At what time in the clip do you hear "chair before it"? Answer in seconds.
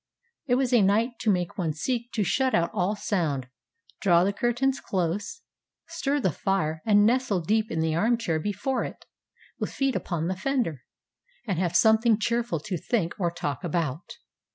8.17-9.05